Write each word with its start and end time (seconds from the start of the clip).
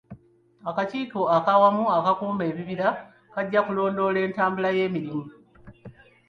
Akakiiko 0.69 1.19
ak'Awamu 1.37 1.85
Akakuuma 1.97 2.43
Ebibira 2.51 2.89
kajja 3.33 3.59
kulondoola 3.65 4.19
entambula 4.25 4.69
y'emirimu. 4.77 5.21